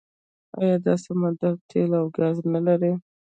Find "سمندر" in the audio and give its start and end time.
1.05-1.53